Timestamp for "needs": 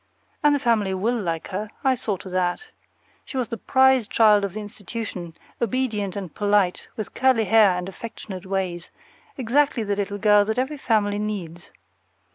11.19-11.69